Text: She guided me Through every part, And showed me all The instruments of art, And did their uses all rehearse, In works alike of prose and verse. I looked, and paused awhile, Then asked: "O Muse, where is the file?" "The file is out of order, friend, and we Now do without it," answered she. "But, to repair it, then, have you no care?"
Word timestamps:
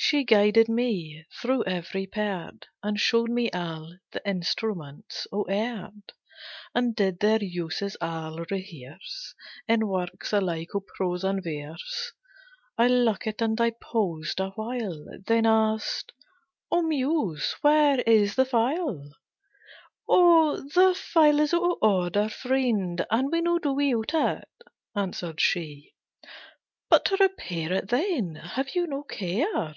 She 0.00 0.22
guided 0.22 0.68
me 0.68 1.26
Through 1.42 1.64
every 1.64 2.06
part, 2.06 2.68
And 2.84 3.00
showed 3.00 3.30
me 3.30 3.50
all 3.50 3.96
The 4.12 4.24
instruments 4.24 5.26
of 5.32 5.50
art, 5.50 6.12
And 6.72 6.94
did 6.94 7.18
their 7.18 7.42
uses 7.42 7.96
all 8.00 8.44
rehearse, 8.48 9.34
In 9.66 9.88
works 9.88 10.32
alike 10.32 10.72
of 10.76 10.86
prose 10.86 11.24
and 11.24 11.42
verse. 11.42 12.12
I 12.78 12.86
looked, 12.86 13.42
and 13.42 13.60
paused 13.80 14.38
awhile, 14.38 15.04
Then 15.26 15.46
asked: 15.46 16.12
"O 16.70 16.80
Muse, 16.82 17.56
where 17.62 17.98
is 18.02 18.36
the 18.36 18.44
file?" 18.44 19.02
"The 20.06 20.96
file 20.96 21.40
is 21.40 21.52
out 21.52 21.62
of 21.72 21.78
order, 21.82 22.28
friend, 22.28 23.04
and 23.10 23.32
we 23.32 23.40
Now 23.40 23.58
do 23.58 23.72
without 23.74 24.14
it," 24.42 24.48
answered 24.94 25.40
she. 25.40 25.96
"But, 26.88 27.04
to 27.06 27.16
repair 27.16 27.72
it, 27.72 27.88
then, 27.88 28.36
have 28.36 28.74
you 28.76 28.86
no 28.86 29.02
care?" 29.02 29.74